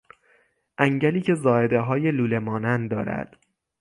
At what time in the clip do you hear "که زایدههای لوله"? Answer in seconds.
1.21-2.39